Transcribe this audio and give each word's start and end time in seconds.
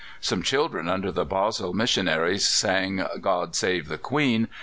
Some 0.19 0.41
children 0.41 0.89
under 0.89 1.11
the 1.11 1.25
Basel 1.25 1.73
missionaries 1.73 2.47
sang 2.47 3.05
"God 3.19 3.55
Save 3.55 3.87
the 3.87 3.99
Queen!" 3.99 4.47